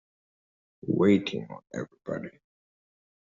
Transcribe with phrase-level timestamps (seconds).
[0.87, 2.39] Waiting on everybody.